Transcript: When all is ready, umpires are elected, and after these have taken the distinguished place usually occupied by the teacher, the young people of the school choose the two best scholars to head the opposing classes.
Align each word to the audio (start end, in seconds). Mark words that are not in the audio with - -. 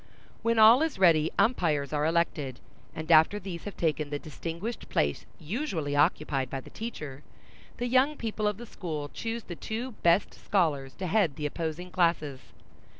When 0.41 0.57
all 0.57 0.81
is 0.81 0.97
ready, 0.97 1.29
umpires 1.37 1.93
are 1.93 2.07
elected, 2.07 2.59
and 2.95 3.11
after 3.11 3.37
these 3.39 3.65
have 3.65 3.77
taken 3.77 4.09
the 4.09 4.17
distinguished 4.17 4.89
place 4.89 5.27
usually 5.39 5.95
occupied 5.95 6.49
by 6.49 6.59
the 6.59 6.71
teacher, 6.71 7.21
the 7.77 7.85
young 7.85 8.17
people 8.17 8.47
of 8.47 8.57
the 8.57 8.65
school 8.65 9.09
choose 9.13 9.43
the 9.43 9.55
two 9.55 9.91
best 10.01 10.33
scholars 10.33 10.95
to 10.95 11.05
head 11.05 11.35
the 11.35 11.45
opposing 11.45 11.91
classes. 11.91 12.39